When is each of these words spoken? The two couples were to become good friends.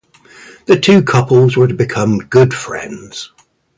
The 0.65 0.79
two 0.79 1.03
couples 1.03 1.55
were 1.55 1.67
to 1.67 1.75
become 1.75 2.17
good 2.17 2.55
friends. 2.55 3.31